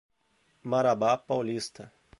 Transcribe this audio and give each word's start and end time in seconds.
Marabá 0.63 1.13
Paulista 1.15 1.93